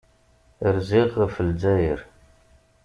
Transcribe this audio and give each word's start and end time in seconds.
Rziɣ 0.75 1.09
ɣef 1.21 1.35
Lezzayer. 1.47 1.99